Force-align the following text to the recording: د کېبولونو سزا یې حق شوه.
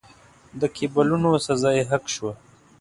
د 0.59 0.61
کېبولونو 0.75 1.29
سزا 1.45 1.71
یې 1.77 1.83
حق 1.91 2.03
شوه. 2.15 2.33